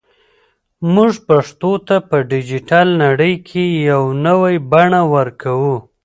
موږ 0.93 1.13
پښتو 1.27 1.71
ته 1.87 1.95
په 2.09 2.17
ډیجیټل 2.31 2.87
نړۍ 3.03 3.33
کې 3.47 3.63
یو 3.89 4.03
نوی 4.25 4.55
بڼه 4.71 5.01
ورکوو. 5.15 5.75